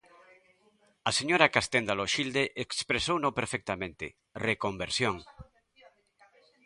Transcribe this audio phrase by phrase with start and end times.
[1.09, 4.05] A señora Castenda Loxilde expresouno perfectamente:
[4.47, 5.15] reconversión.